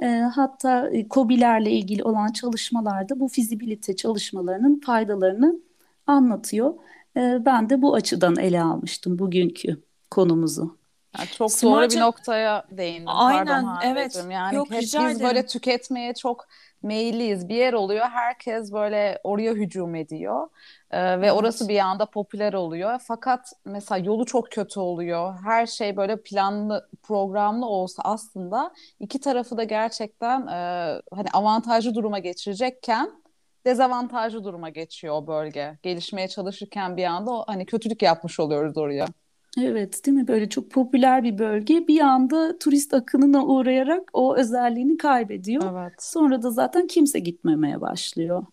E, 0.03 0.07
hatta 0.07 0.91
e, 0.91 1.09
COBİ'lerle 1.09 1.71
ilgili 1.71 2.05
olan 2.05 2.33
çalışmalarda 2.33 3.21
bu 3.21 3.29
fizibilite 3.29 3.97
çalışmalarının 3.97 4.81
faydalarını 4.81 5.61
anlatıyor. 6.07 6.75
E, 7.17 7.45
ben 7.45 7.71
de 7.71 7.83
bu 7.83 7.95
açıdan 7.95 8.37
ele 8.37 8.63
almıştım 8.63 9.19
bugünkü 9.19 9.83
konumuzu. 10.11 10.78
Yani 11.19 11.29
çok 11.29 11.53
Simacığım, 11.53 11.83
doğru 11.83 11.91
bir 11.91 12.01
noktaya 12.01 12.65
değindin. 12.71 13.07
Aynen 13.07 13.65
Pardon, 13.65 13.79
evet. 13.85 14.25
Yani 14.31 14.57
Yok, 14.57 14.71
hep 14.71 14.81
biz 14.81 14.95
ederim. 14.95 15.21
böyle 15.21 15.47
tüketmeye 15.47 16.15
çok 16.15 16.47
meyilliyiz. 16.83 17.49
Bir 17.49 17.55
yer 17.55 17.73
oluyor 17.73 18.07
herkes 18.07 18.73
böyle 18.73 19.21
oraya 19.25 19.53
hücum 19.53 19.95
ediyor. 19.95 20.49
Ee, 20.91 21.21
ve 21.21 21.27
evet. 21.27 21.33
orası 21.33 21.69
bir 21.69 21.79
anda 21.79 22.07
popüler 22.07 22.53
oluyor. 22.53 23.01
Fakat 23.03 23.53
mesela 23.65 23.99
yolu 23.99 24.25
çok 24.25 24.51
kötü 24.51 24.81
oluyor. 24.81 25.35
Her 25.45 25.67
şey 25.67 25.97
böyle 25.97 26.23
planlı, 26.23 26.89
programlı 27.03 27.67
olsa 27.67 28.03
aslında 28.05 28.75
iki 29.01 29.21
tarafı 29.21 29.57
da 29.57 29.65
gerçekten 29.65 30.47
e, 30.47 31.01
hani 31.13 31.29
avantajlı 31.33 31.95
duruma 31.95 32.19
geçirecekken 32.19 33.11
dezavantajlı 33.67 34.45
duruma 34.45 34.69
geçiyor 34.69 35.15
o 35.15 35.27
bölge. 35.27 35.79
Gelişmeye 35.83 36.29
çalışırken 36.29 36.97
bir 36.97 37.05
anda 37.05 37.31
o, 37.31 37.45
hani 37.47 37.67
kötülük 37.67 38.03
yapmış 38.03 38.41
oluyoruz 38.41 38.77
oraya. 38.77 39.07
Evet, 39.61 40.07
değil 40.07 40.17
mi? 40.17 40.29
Böyle 40.29 40.49
çok 40.49 40.71
popüler 40.71 41.25
bir 41.25 41.39
bölge 41.39 41.89
bir 41.89 42.01
anda 42.01 42.59
turist 42.59 42.95
akınına 42.95 43.47
uğrayarak 43.47 44.11
o 44.13 44.37
özelliğini 44.37 44.97
kaybediyor. 44.97 45.63
Evet. 45.73 46.03
Sonra 46.03 46.43
da 46.43 46.51
zaten 46.51 46.87
kimse 46.87 47.19
gitmemeye 47.19 47.81
başlıyor. 47.81 48.47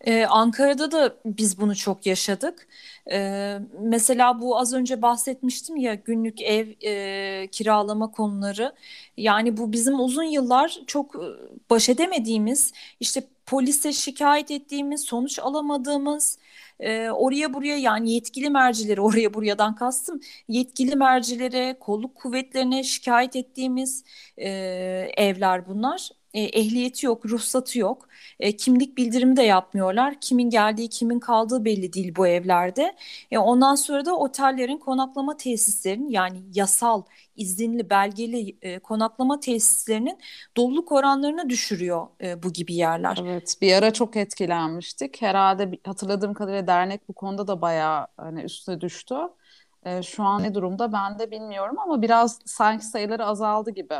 Ee, 0.00 0.24
Ankara'da 0.24 0.92
da 0.92 1.16
biz 1.24 1.60
bunu 1.60 1.76
çok 1.76 2.06
yaşadık. 2.06 2.68
Ee, 3.12 3.58
mesela 3.80 4.40
bu 4.40 4.58
az 4.58 4.74
önce 4.74 5.02
bahsetmiştim 5.02 5.76
ya 5.76 5.94
günlük 5.94 6.42
ev 6.42 6.68
e, 6.84 7.46
kiralama 7.46 8.10
konuları. 8.10 8.72
Yani 9.16 9.56
bu 9.56 9.72
bizim 9.72 10.00
uzun 10.00 10.22
yıllar 10.22 10.78
çok 10.86 11.14
e, 11.16 11.26
baş 11.70 11.88
edemediğimiz, 11.88 12.72
işte 13.00 13.22
polise 13.46 13.92
şikayet 13.92 14.50
ettiğimiz, 14.50 15.00
sonuç 15.00 15.38
alamadığımız, 15.38 16.38
e, 16.82 17.10
oraya 17.10 17.54
buraya 17.54 17.78
yani 17.78 18.12
yetkili 18.12 18.50
mercileri 18.50 19.00
oraya 19.00 19.34
buradan 19.34 19.74
kastım 19.74 20.20
yetkili 20.48 20.96
mercilere, 20.96 21.76
kolluk 21.80 22.14
kuvvetlerine 22.14 22.82
şikayet 22.84 23.36
ettiğimiz 23.36 24.04
e, 24.36 24.48
evler 25.16 25.66
bunlar 25.68 26.10
e, 26.34 26.40
ehliyeti 26.42 27.06
yok, 27.06 27.26
ruhsatı 27.26 27.78
yok. 27.78 28.08
E, 28.40 28.56
kimlik 28.56 28.98
bildirimi 28.98 29.36
de 29.36 29.42
yapmıyorlar. 29.42 30.14
Kimin 30.20 30.50
geldiği, 30.50 30.88
kimin 30.88 31.20
kaldığı 31.20 31.64
belli 31.64 31.92
değil 31.92 32.14
bu 32.16 32.26
evlerde. 32.26 32.96
E, 33.30 33.38
ondan 33.38 33.74
sonra 33.74 34.04
da 34.04 34.16
otellerin 34.16 34.78
konaklama 34.78 35.36
tesislerinin 35.36 36.10
yani 36.10 36.42
yasal, 36.54 37.02
izinli, 37.36 37.90
belgeli 37.90 38.56
e, 38.62 38.78
konaklama 38.78 39.40
tesislerinin 39.40 40.18
doluluk 40.56 40.92
oranlarını 40.92 41.50
düşürüyor 41.50 42.06
e, 42.22 42.42
bu 42.42 42.52
gibi 42.52 42.74
yerler. 42.74 43.24
Evet, 43.26 43.56
bir 43.60 43.72
ara 43.72 43.92
çok 43.92 44.16
etkilenmiştik. 44.16 45.22
Herhalde 45.22 45.78
hatırladığım 45.84 46.34
kadarıyla 46.34 46.66
dernek 46.66 47.08
bu 47.08 47.12
konuda 47.12 47.46
da 47.46 47.62
bayağı 47.62 48.06
hani 48.16 48.42
üstüne 48.42 48.80
düştü. 48.80 49.14
E, 49.84 50.02
şu 50.02 50.22
an 50.22 50.42
ne 50.42 50.54
durumda 50.54 50.92
ben 50.92 51.18
de 51.18 51.30
bilmiyorum 51.30 51.78
ama 51.78 52.02
biraz 52.02 52.38
sanki 52.44 52.86
sayıları 52.86 53.26
azaldı 53.26 53.70
gibi. 53.70 53.94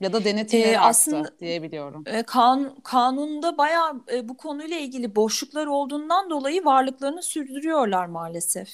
Ya 0.00 0.12
da 0.12 0.24
denetimleri 0.24 0.68
ee, 0.68 0.78
aslında, 0.78 1.18
arttı 1.18 1.36
diyebiliyorum. 1.40 2.02
E, 2.06 2.22
kan, 2.22 2.74
kanunda 2.84 3.58
bayağı 3.58 4.02
e, 4.12 4.28
bu 4.28 4.36
konuyla 4.36 4.76
ilgili 4.78 5.16
boşluklar 5.16 5.66
olduğundan 5.66 6.30
dolayı 6.30 6.64
varlıklarını 6.64 7.22
sürdürüyorlar 7.22 8.06
maalesef. 8.06 8.68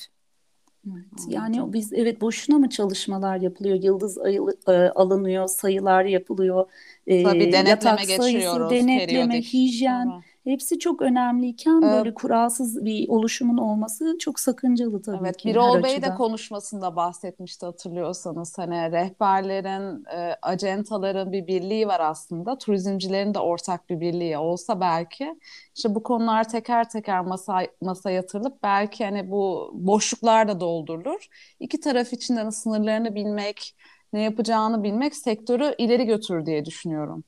Evet, 0.87 1.05
yani 1.29 1.73
biz 1.73 1.93
evet 1.93 2.21
boşuna 2.21 2.59
mı 2.59 2.71
çalışmalar 2.71 3.37
yapılıyor, 3.37 3.83
yıldız 3.83 4.19
ayılı, 4.19 4.57
e, 4.69 4.73
alınıyor, 4.73 5.49
sayılar 5.49 6.05
yapılıyor, 6.05 6.67
e, 7.07 7.23
Tabii 7.23 7.41
denetleme 7.41 7.71
yatak 7.71 8.01
sayısı, 8.01 8.71
denetleme, 8.71 9.07
periyodik. 9.07 9.53
hijyen. 9.53 10.05
Tamam. 10.05 10.25
Hepsi 10.45 10.79
çok 10.79 11.03
önemliyken 11.03 11.79
ee, 11.79 11.83
böyle 11.83 12.15
kuralsız 12.15 12.85
bir 12.85 13.09
oluşumun 13.09 13.59
olması 13.59 14.17
çok 14.21 14.41
sakıncalı 14.41 15.03
tabii 15.03 15.19
evet, 15.23 15.37
ki. 15.37 15.49
Birol 15.49 15.83
Bey 15.83 16.03
de 16.03 16.15
konuşmasında 16.15 16.97
bahsetmişti 16.97 17.67
hatırlıyorsanız. 17.67 18.59
Hani 18.59 18.93
rehberlerin, 18.93 20.05
e, 20.05 20.37
acentaların 20.43 21.33
bir 21.33 21.47
birliği 21.47 21.89
var 21.89 22.01
aslında. 22.01 22.59
Turizmcilerin 22.59 23.35
de 23.35 23.39
ortak 23.39 23.91
bir 23.91 24.01
birliği 24.01 24.39
olsa 24.39 24.81
belki. 24.81 25.39
işte 25.77 25.95
bu 25.95 26.03
konular 26.03 26.49
teker 26.49 26.89
teker 26.89 27.21
masa, 27.21 27.63
masa 27.81 28.11
yatırılıp 28.11 28.63
belki 28.63 29.05
hani 29.05 29.31
bu 29.31 29.71
boşluklar 29.75 30.49
da 30.49 30.61
doldurulur. 30.61 31.29
İki 31.61 31.81
taraf 31.81 32.13
için 32.13 32.37
de 32.37 32.51
sınırlarını 32.51 33.15
bilmek, 33.15 33.77
ne 34.13 34.23
yapacağını 34.23 34.83
bilmek 34.83 35.17
sektörü 35.17 35.75
ileri 35.79 36.07
götürür 36.07 36.47
diye 36.47 36.65
düşünüyorum. 36.65 37.25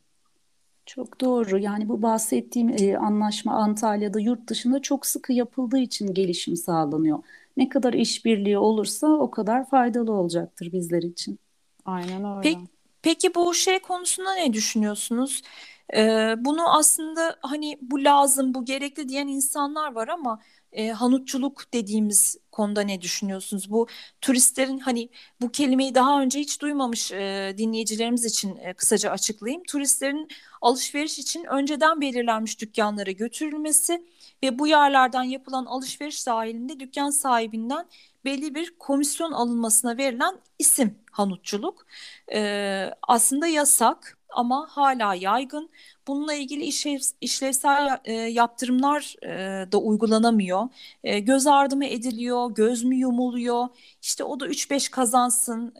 Çok 0.86 1.20
doğru. 1.20 1.58
Yani 1.58 1.88
bu 1.88 2.02
bahsettiğim 2.02 2.68
e, 2.68 2.96
anlaşma 2.96 3.52
Antalya'da 3.52 4.20
yurt 4.20 4.48
dışında 4.48 4.82
çok 4.82 5.06
sıkı 5.06 5.32
yapıldığı 5.32 5.78
için 5.78 6.14
gelişim 6.14 6.56
sağlanıyor. 6.56 7.18
Ne 7.56 7.68
kadar 7.68 7.92
işbirliği 7.92 8.58
olursa 8.58 9.06
o 9.06 9.30
kadar 9.30 9.68
faydalı 9.68 10.12
olacaktır 10.12 10.72
bizler 10.72 11.02
için. 11.02 11.38
Aynen 11.84 12.24
öyle. 12.24 12.40
Peki, 12.42 12.60
peki 13.02 13.34
bu 13.34 13.54
şey 13.54 13.78
konusunda 13.78 14.34
ne 14.34 14.52
düşünüyorsunuz? 14.52 15.42
Ee, 15.96 16.34
bunu 16.38 16.76
aslında 16.76 17.36
hani 17.42 17.78
bu 17.82 18.04
lazım, 18.04 18.54
bu 18.54 18.64
gerekli 18.64 19.08
diyen 19.08 19.26
insanlar 19.26 19.92
var 19.92 20.08
ama 20.08 20.40
e, 20.72 20.88
hanutçuluk 20.88 21.72
dediğimiz 21.74 22.38
konuda 22.56 22.80
ne 22.80 23.00
düşünüyorsunuz? 23.00 23.70
Bu 23.70 23.86
turistlerin 24.20 24.78
hani 24.78 25.08
bu 25.40 25.52
kelimeyi 25.52 25.94
daha 25.94 26.22
önce 26.22 26.40
hiç 26.40 26.60
duymamış 26.62 27.12
e, 27.12 27.54
dinleyicilerimiz 27.58 28.24
için 28.24 28.56
e, 28.56 28.74
kısaca 28.74 29.10
açıklayayım. 29.10 29.62
Turistlerin 29.64 30.28
alışveriş 30.62 31.18
için 31.18 31.44
önceden 31.44 32.00
belirlenmiş 32.00 32.60
dükkanlara 32.60 33.10
götürülmesi 33.10 34.04
ve 34.42 34.58
bu 34.58 34.66
yerlerden 34.66 35.22
yapılan 35.22 35.64
alışveriş 35.66 36.26
dahilinde 36.26 36.80
dükkan 36.80 37.10
sahibinden 37.10 37.86
belli 38.26 38.54
bir 38.54 38.78
komisyon 38.78 39.32
alınmasına 39.32 39.98
verilen 39.98 40.38
isim 40.58 40.98
hanutçuluk. 41.12 41.86
E, 42.34 42.90
aslında 43.08 43.46
yasak 43.46 44.18
ama 44.30 44.66
hala 44.70 45.14
yaygın. 45.14 45.70
Bununla 46.08 46.34
ilgili 46.34 46.64
işlev, 46.64 46.98
işlevsel 47.20 48.00
e, 48.04 48.12
yaptırımlar 48.12 49.16
e, 49.22 49.72
da 49.72 49.78
uygulanamıyor. 49.78 50.68
E, 51.04 51.18
göz 51.20 51.46
ardı 51.46 51.76
mı 51.76 51.84
ediliyor, 51.86 52.50
göz 52.54 52.84
mü 52.84 52.96
yumuluyor, 52.96 53.68
işte 54.02 54.24
o 54.24 54.40
da 54.40 54.48
3-5 54.48 54.90
kazansın 54.90 55.74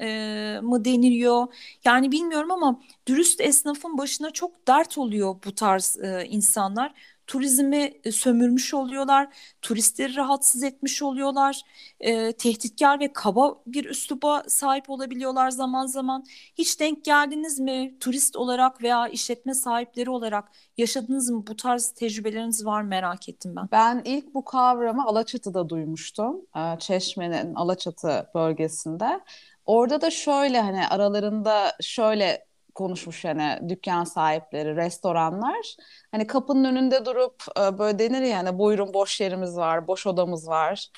mı 0.65 0.85
deniliyor. 0.85 1.47
Yani 1.85 2.13
bilmiyorum 2.13 2.51
ama 2.51 2.81
dürüst 3.07 3.41
esnafın 3.41 3.99
başına 3.99 4.31
çok 4.31 4.69
dert 4.69 4.99
oluyor 4.99 5.37
bu 5.45 5.55
tarz 5.55 5.99
insanlar 6.29 6.95
turizmi 7.27 7.93
e, 8.05 8.13
sömürmüş 8.13 8.75
oluyorlar, 8.75 9.29
turistleri 9.63 10.17
rahatsız 10.17 10.63
etmiş 10.63 11.03
oluyorlar, 11.03 11.63
e, 12.01 12.33
tehditkar 12.33 13.01
ve 13.01 13.13
kaba 13.13 13.63
bir 13.67 13.85
üsluba 13.85 14.43
sahip 14.49 14.91
olabiliyorlar 14.91 15.51
zaman 15.51 15.87
zaman. 15.87 16.25
Hiç 16.59 16.81
denk 16.81 17.05
geldiniz 17.05 17.61
mi 17.61 17.97
turist 18.01 18.37
olarak 18.37 18.83
veya 18.83 19.09
işletme 19.09 19.55
sahipleri 19.55 20.11
olarak 20.11 20.49
yaşadınız 20.77 21.31
mı? 21.31 21.47
Bu 21.47 21.57
tarz 21.57 21.91
tecrübeleriniz 21.91 22.67
var 22.67 22.83
merak 22.83 23.29
ettim 23.29 23.57
ben. 23.57 23.69
Ben 23.73 24.03
ilk 24.05 24.35
bu 24.35 24.45
kavramı 24.45 25.07
Alaçatı'da 25.07 25.69
duymuştum. 25.69 26.47
E, 26.57 26.79
Çeşme'nin 26.79 27.55
Alaçatı 27.55 28.31
bölgesinde. 28.35 29.21
Orada 29.67 30.01
da 30.01 30.11
şöyle 30.11 30.61
hani 30.61 30.89
aralarında 30.89 31.73
şöyle 31.81 32.47
konuşmuş 32.77 33.25
yani 33.25 33.59
dükkan 33.69 34.05
sahipleri, 34.05 34.77
restoranlar. 34.77 35.77
Hani 36.13 36.27
kapının 36.27 36.65
önünde 36.65 37.05
durup 37.05 37.43
e, 37.61 37.79
böyle 37.79 37.99
denir 37.99 38.23
ya 38.23 38.39
hani 38.39 38.59
buyurun 38.59 38.95
boş 38.95 39.21
yerimiz 39.21 39.57
var, 39.57 39.87
boş 39.87 40.07
odamız 40.07 40.49
var. 40.49 40.89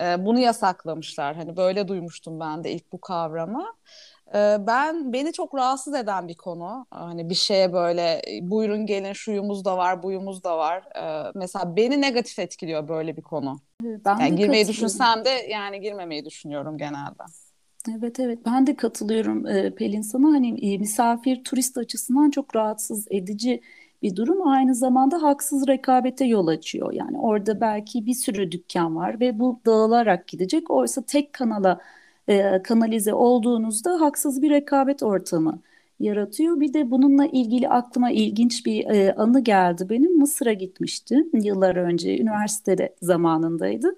E, 0.00 0.26
bunu 0.26 0.38
yasaklamışlar. 0.38 1.36
Hani 1.36 1.56
böyle 1.56 1.88
duymuştum 1.88 2.40
ben 2.40 2.64
de 2.64 2.72
ilk 2.72 2.92
bu 2.92 3.00
kavramı. 3.00 3.66
E, 4.34 4.56
ben 4.60 5.12
beni 5.12 5.32
çok 5.32 5.54
rahatsız 5.54 5.94
eden 5.94 6.28
bir 6.28 6.36
konu. 6.36 6.86
Hani 6.90 7.30
bir 7.30 7.34
şeye 7.34 7.72
böyle 7.72 8.22
buyurun 8.42 8.86
gelin 8.86 9.12
şuyumuz 9.12 9.64
da 9.64 9.76
var, 9.76 10.02
buyumuz 10.02 10.44
da 10.44 10.58
var. 10.58 10.84
Mesela 11.34 11.76
beni 11.76 12.00
negatif 12.00 12.38
etkiliyor 12.38 12.88
böyle 12.88 13.16
bir 13.16 13.22
konu. 13.22 13.60
Ben 13.82 14.18
yani 14.18 14.36
girmeyi 14.36 14.68
düşünsem 14.68 15.24
de 15.24 15.30
yani 15.30 15.80
girmemeyi 15.80 16.24
düşünüyorum 16.24 16.78
genelde. 16.78 17.22
Evet 17.86 18.20
evet 18.20 18.38
ben 18.46 18.66
de 18.66 18.76
katılıyorum 18.76 19.44
Pelin 19.74 20.02
sana 20.02 20.26
hani 20.26 20.78
misafir 20.78 21.44
turist 21.44 21.78
açısından 21.78 22.30
çok 22.30 22.56
rahatsız 22.56 23.06
edici 23.10 23.60
bir 24.02 24.16
durum 24.16 24.48
aynı 24.48 24.74
zamanda 24.74 25.22
haksız 25.22 25.68
rekabete 25.68 26.24
yol 26.24 26.46
açıyor. 26.46 26.92
Yani 26.92 27.18
orada 27.18 27.60
belki 27.60 28.06
bir 28.06 28.14
sürü 28.14 28.52
dükkan 28.52 28.96
var 28.96 29.20
ve 29.20 29.38
bu 29.38 29.60
dağılarak 29.66 30.28
gidecek. 30.28 30.70
Oysa 30.70 31.02
tek 31.02 31.32
kanala 31.32 31.80
kanalize 32.64 33.14
olduğunuzda 33.14 34.00
haksız 34.00 34.42
bir 34.42 34.50
rekabet 34.50 35.02
ortamı 35.02 35.58
yaratıyor. 36.00 36.60
Bir 36.60 36.72
de 36.74 36.90
bununla 36.90 37.26
ilgili 37.26 37.68
aklıma 37.68 38.10
ilginç 38.10 38.66
bir 38.66 38.86
anı 39.22 39.40
geldi 39.40 39.86
benim. 39.90 40.18
Mısır'a 40.18 40.52
gitmiştim 40.52 41.30
yıllar 41.34 41.76
önce 41.76 42.18
üniversitede 42.18 42.94
zamanındaydı. 43.02 43.94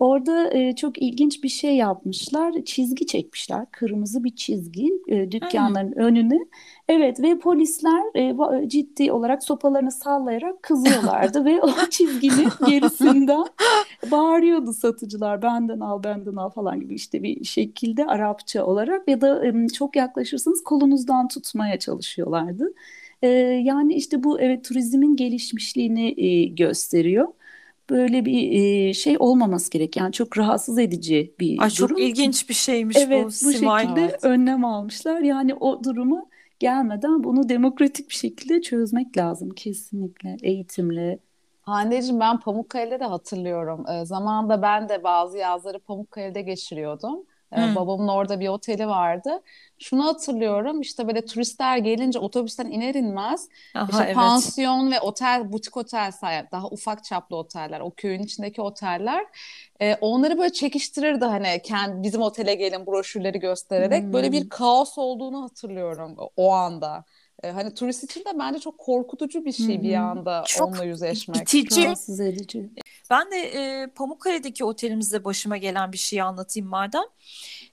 Orada 0.00 0.50
e, 0.52 0.74
çok 0.74 1.02
ilginç 1.02 1.44
bir 1.44 1.48
şey 1.48 1.76
yapmışlar. 1.76 2.54
Çizgi 2.64 3.06
çekmişler. 3.06 3.66
Kırmızı 3.70 4.24
bir 4.24 4.36
çizgi 4.36 4.90
e, 5.08 5.32
dükkanların 5.32 5.92
hmm. 5.92 6.02
önüne. 6.02 6.38
Evet 6.88 7.22
ve 7.22 7.38
polisler 7.38 8.16
e, 8.16 8.68
ciddi 8.68 9.12
olarak 9.12 9.44
sopalarını 9.44 9.92
sallayarak 9.92 10.62
kızıyorlardı 10.62 11.44
ve 11.44 11.62
o 11.62 11.70
çizginin 11.90 12.48
gerisinden 12.66 13.44
bağırıyordu 14.10 14.72
satıcılar. 14.72 15.42
Benden 15.42 15.80
al, 15.80 16.02
benden 16.02 16.36
al 16.36 16.50
falan 16.50 16.80
gibi 16.80 16.94
işte 16.94 17.22
bir 17.22 17.44
şekilde 17.44 18.06
Arapça 18.06 18.64
olarak 18.64 19.08
ya 19.08 19.20
da 19.20 19.46
e, 19.46 19.68
çok 19.68 19.96
yaklaşırsanız 19.96 20.64
kolunuzdan 20.64 21.28
tutmaya 21.28 21.78
çalışıyorlardı. 21.78 22.72
E, 23.22 23.28
yani 23.64 23.94
işte 23.94 24.24
bu 24.24 24.40
evet 24.40 24.64
turizmin 24.64 25.16
gelişmişliğini 25.16 26.20
e, 26.20 26.44
gösteriyor 26.44 27.28
böyle 27.90 28.24
bir 28.24 28.52
e, 28.52 28.94
şey 28.94 29.16
olmaması 29.18 29.70
gerek. 29.70 29.96
Yani 29.96 30.12
çok 30.12 30.38
rahatsız 30.38 30.78
edici 30.78 31.34
bir 31.40 31.62
Ay, 31.62 31.70
durum. 31.78 31.88
Çok 31.88 32.00
ilginç 32.00 32.48
bir 32.48 32.54
şeymiş 32.54 32.96
evet, 32.96 33.24
bu 33.24 33.26
bu 33.26 33.52
şekilde 33.52 34.00
evet. 34.00 34.24
önlem 34.24 34.64
almışlar. 34.64 35.20
Yani 35.20 35.54
o 35.54 35.84
durumu 35.84 36.28
gelmeden 36.58 37.24
bunu 37.24 37.48
demokratik 37.48 38.10
bir 38.10 38.14
şekilde 38.14 38.62
çözmek 38.62 39.16
lazım 39.16 39.50
kesinlikle 39.50 40.36
eğitimle. 40.42 41.18
Hande'cim 41.62 42.20
ben 42.20 42.40
Pamukkale'de 42.40 43.00
de 43.00 43.04
hatırlıyorum. 43.04 43.86
E, 43.88 44.04
zamanında 44.04 44.62
ben 44.62 44.88
de 44.88 45.04
bazı 45.04 45.38
yazları 45.38 45.78
Pamukkale'de 45.78 46.42
geçiriyordum. 46.42 47.24
Hmm. 47.50 47.74
Babamın 47.74 48.08
orada 48.08 48.40
bir 48.40 48.48
oteli 48.48 48.86
vardı. 48.86 49.42
Şunu 49.82 50.06
hatırlıyorum 50.06 50.80
işte 50.80 51.08
böyle 51.08 51.24
turistler 51.24 51.76
gelince 51.78 52.18
otobüsten 52.18 52.66
iner 52.66 52.94
inmez 52.94 53.48
Aha, 53.74 53.88
işte 53.90 54.04
evet. 54.04 54.14
pansiyon 54.14 54.92
ve 54.92 55.00
otel, 55.00 55.52
butik 55.52 55.76
otel 55.76 56.12
sahip 56.12 56.52
daha 56.52 56.66
ufak 56.66 57.04
çaplı 57.04 57.36
oteller, 57.36 57.80
o 57.80 57.90
köyün 57.90 58.22
içindeki 58.22 58.62
oteller 58.62 59.26
e, 59.80 59.94
onları 60.00 60.38
böyle 60.38 60.52
çekiştirirdi 60.52 61.24
hani 61.24 61.60
kendi, 61.64 62.02
bizim 62.02 62.22
otele 62.22 62.54
gelin 62.54 62.86
broşürleri 62.86 63.38
göstererek 63.38 64.02
hmm. 64.02 64.12
böyle 64.12 64.32
bir 64.32 64.48
kaos 64.48 64.98
olduğunu 64.98 65.42
hatırlıyorum 65.42 66.16
o 66.36 66.52
anda. 66.52 67.04
E, 67.42 67.50
hani 67.50 67.74
turist 67.74 68.04
için 68.04 68.20
de 68.20 68.38
bence 68.38 68.58
çok 68.58 68.78
korkutucu 68.78 69.44
bir 69.44 69.52
şey 69.52 69.82
bir 69.82 69.94
anda 69.94 70.44
çok 70.46 70.68
onunla 70.68 70.84
yüzleşmek. 70.84 71.42
itici. 71.42 71.84
Rahatsız 71.84 72.20
edici. 72.20 72.70
Ben 73.10 73.30
de 73.30 73.36
e, 73.36 73.86
Pamukkale'deki 73.86 74.64
otelimizde 74.64 75.24
başıma 75.24 75.56
gelen 75.56 75.92
bir 75.92 75.98
şeyi 75.98 76.22
anlatayım 76.22 76.68
madem. 76.68 77.02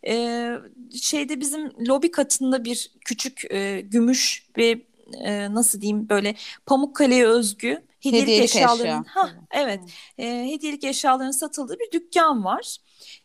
E, 0.08 0.54
şeyde 1.02 1.40
bizim 1.40 1.72
lobi 1.98 2.12
katında 2.12 2.66
bir 2.66 2.92
küçük 3.06 3.52
e, 3.52 3.82
gümüş 3.82 4.46
ve 4.58 4.82
e, 5.14 5.54
nasıl 5.54 5.82
diyeyim 5.82 6.10
böyle 6.10 6.36
Pamukkale'ye 6.66 7.28
özgü 7.28 7.84
hediyelik, 8.00 8.28
hediyelik 8.28 8.44
eşyaların 8.44 9.02
eşya. 9.02 9.04
ha 9.08 9.30
evet 9.52 9.80
e, 10.18 10.26
hediyelik 10.52 10.84
eşyaların 10.84 11.32
satıldığı 11.32 11.80
bir 11.80 11.92
dükkan 11.92 12.46
var. 12.46 12.78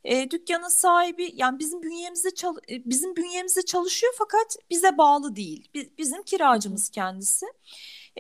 E, 0.05 0.31
dükkanın 0.31 0.69
sahibi 0.69 1.33
yani 1.35 1.59
bizim 1.59 1.83
bünyemizde 1.83 2.31
çal 2.31 2.57
e, 2.71 2.85
bizim 2.85 3.17
bünyemizde 3.17 3.63
çalışıyor 3.63 4.13
fakat 4.19 4.57
bize 4.71 4.99
bağlı 4.99 5.37
değil. 5.37 5.69
Biz, 5.75 5.99
bizim 5.99 6.23
kiracımız 6.23 6.89
kendisi. 6.89 7.47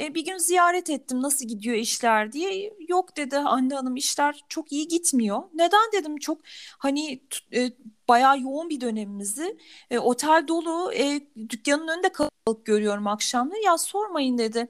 E, 0.00 0.14
bir 0.14 0.24
gün 0.24 0.38
ziyaret 0.38 0.90
ettim 0.90 1.22
nasıl 1.22 1.46
gidiyor 1.46 1.76
işler 1.76 2.32
diye. 2.32 2.72
Yok 2.88 3.16
dedi 3.16 3.38
anne 3.38 3.74
hanım 3.74 3.96
işler 3.96 4.44
çok 4.48 4.72
iyi 4.72 4.88
gitmiyor. 4.88 5.42
Neden 5.54 5.92
dedim 5.92 6.16
çok 6.16 6.40
hani 6.78 7.22
e, 7.54 7.72
bayağı 8.08 8.40
yoğun 8.40 8.70
bir 8.70 8.80
dönemimizi. 8.80 9.58
E, 9.90 9.98
otel 9.98 10.44
dolu 10.48 10.92
e, 10.94 11.20
dükkanın 11.48 11.88
önünde 11.88 12.12
kalabalık 12.12 12.66
görüyorum 12.66 13.06
akşamları. 13.06 13.60
Ya 13.64 13.78
sormayın 13.78 14.38
dedi. 14.38 14.68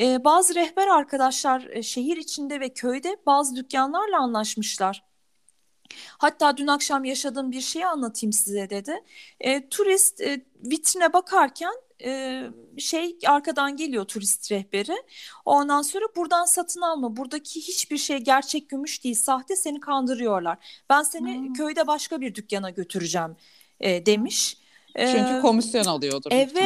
E, 0.00 0.24
bazı 0.24 0.54
rehber 0.54 0.88
arkadaşlar 0.88 1.68
e, 1.70 1.82
şehir 1.82 2.16
içinde 2.16 2.60
ve 2.60 2.68
köyde 2.68 3.16
bazı 3.26 3.56
dükkanlarla 3.56 4.18
anlaşmışlar. 4.20 5.04
Hatta 6.18 6.56
dün 6.56 6.66
akşam 6.66 7.04
yaşadığım 7.04 7.52
bir 7.52 7.60
şeyi 7.60 7.86
anlatayım 7.86 8.32
size 8.32 8.70
dedi. 8.70 9.04
E, 9.40 9.68
turist 9.68 10.20
e, 10.20 10.46
vitrine 10.64 11.12
bakarken 11.12 11.74
e, 12.02 12.42
şey 12.78 13.18
arkadan 13.26 13.76
geliyor 13.76 14.04
turist 14.04 14.52
rehberi. 14.52 14.96
Ondan 15.44 15.82
sonra 15.82 16.04
buradan 16.16 16.44
satın 16.44 16.80
alma. 16.80 17.16
Buradaki 17.16 17.60
hiçbir 17.60 17.98
şey 17.98 18.18
gerçek 18.18 18.68
gümüş 18.68 19.04
değil, 19.04 19.14
sahte 19.14 19.56
seni 19.56 19.80
kandırıyorlar. 19.80 20.58
Ben 20.90 21.02
seni 21.02 21.38
hmm. 21.38 21.52
köyde 21.52 21.86
başka 21.86 22.20
bir 22.20 22.34
dükkana 22.34 22.70
götüreceğim 22.70 23.36
e, 23.80 24.06
demiş. 24.06 24.58
Çünkü 24.98 25.40
komisyon 25.42 25.84
alıyordur. 25.84 26.30
Evet. 26.30 26.56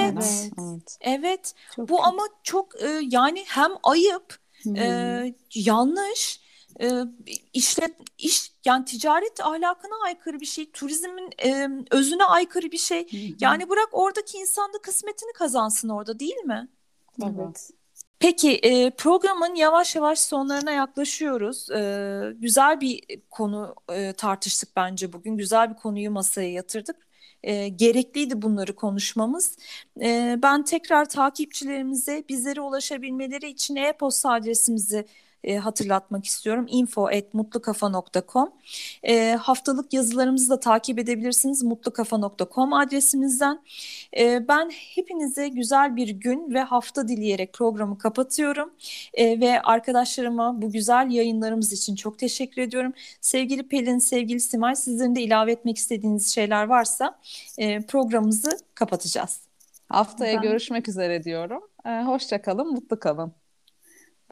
Evet. 0.58 0.98
evet. 1.00 1.54
Bu 1.78 1.86
kötü. 1.86 2.02
ama 2.02 2.22
çok 2.42 2.82
e, 2.82 3.00
yani 3.02 3.44
hem 3.46 3.70
ayıp, 3.82 4.38
hmm. 4.62 4.76
e, 4.76 5.34
yanlış 5.54 6.40
e, 6.80 6.90
işlet 7.52 7.94
iş 8.18 8.52
yani 8.64 8.84
ticaret 8.84 9.40
ahlakına 9.40 9.94
aykırı 10.04 10.40
bir 10.40 10.46
şey, 10.46 10.70
turizmin 10.70 11.30
e, 11.44 11.68
özüne 11.90 12.24
aykırı 12.24 12.72
bir 12.72 12.78
şey. 12.78 13.12
Hı 13.12 13.16
hı. 13.16 13.36
Yani 13.40 13.68
bırak 13.68 13.88
oradaki 13.92 14.38
insan 14.38 14.72
da 14.72 14.78
kısmetini 14.82 15.32
kazansın 15.32 15.88
orada 15.88 16.18
değil 16.18 16.36
mi? 16.36 16.68
Evet. 17.22 17.70
Peki 18.18 18.54
e, 18.54 18.90
programın 18.90 19.54
yavaş 19.54 19.96
yavaş 19.96 20.18
sonlarına 20.18 20.70
yaklaşıyoruz. 20.70 21.70
E, 21.70 22.32
güzel 22.38 22.80
bir 22.80 23.02
konu 23.30 23.74
e, 23.92 24.12
tartıştık 24.12 24.76
bence 24.76 25.12
bugün. 25.12 25.36
Güzel 25.36 25.70
bir 25.70 25.76
konuyu 25.76 26.10
masaya 26.10 26.52
yatırdık. 26.52 26.96
E, 27.42 27.68
gerekliydi 27.68 28.42
bunları 28.42 28.74
konuşmamız. 28.76 29.56
E, 30.00 30.38
ben 30.42 30.64
tekrar 30.64 31.08
takipçilerimize 31.08 32.24
bizlere 32.28 32.60
ulaşabilmeleri 32.60 33.48
için 33.50 33.76
e-posta 33.76 34.32
adresimizi 34.32 35.06
e, 35.44 35.56
hatırlatmak 35.56 36.24
istiyorum. 36.24 36.66
info@mutlukafa.com. 36.68 38.52
E, 39.02 39.32
haftalık 39.32 39.92
yazılarımızı 39.92 40.50
da 40.50 40.60
takip 40.60 40.98
edebilirsiniz 40.98 41.62
mutlukafa.com 41.62 42.72
adresimizden. 42.72 43.60
E, 44.18 44.48
ben 44.48 44.70
hepinize 44.70 45.48
güzel 45.48 45.96
bir 45.96 46.08
gün 46.08 46.54
ve 46.54 46.60
hafta 46.60 47.08
dileyerek 47.08 47.52
programı 47.52 47.98
kapatıyorum. 47.98 48.70
E, 49.14 49.40
ve 49.40 49.62
arkadaşlarıma 49.62 50.62
bu 50.62 50.72
güzel 50.72 51.10
yayınlarımız 51.10 51.72
için 51.72 51.94
çok 51.94 52.18
teşekkür 52.18 52.62
ediyorum. 52.62 52.92
Sevgili 53.20 53.68
Pelin, 53.68 53.98
sevgili 53.98 54.40
Simay 54.40 54.76
sizlerin 54.76 55.14
de 55.14 55.22
ilave 55.22 55.52
etmek 55.52 55.76
istediğiniz 55.76 56.34
şeyler 56.34 56.64
varsa 56.64 57.18
e, 57.58 57.80
programımızı 57.80 58.50
kapatacağız. 58.74 59.40
Haftaya 59.88 60.36
ben... 60.36 60.42
görüşmek 60.42 60.88
üzere 60.88 61.24
diyorum. 61.24 61.62
E, 61.86 62.02
hoşça 62.02 62.42
kalın, 62.42 62.72
mutlu 62.72 63.00
kalın. 63.00 63.32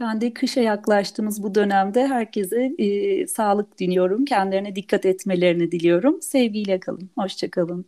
Ben 0.01 0.21
de 0.21 0.35
kışa 0.35 0.61
yaklaştığımız 0.61 1.43
bu 1.43 1.55
dönemde 1.55 2.07
herkese 2.07 2.75
e, 2.79 3.27
sağlık 3.27 3.79
diliyorum. 3.79 4.25
Kendilerine 4.25 4.77
dikkat 4.77 5.07
etmelerini 5.07 5.73
diliyorum. 5.73 6.23
Sevgiyle 6.23 6.81
kalın. 6.81 7.11
Hoşçakalın. 7.19 7.87